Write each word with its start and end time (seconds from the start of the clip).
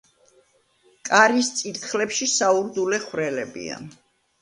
კარის 1.09 1.53
წირთხლებში 1.61 2.31
საურდულე 2.39 3.03
ხვრელებია. 3.09 3.83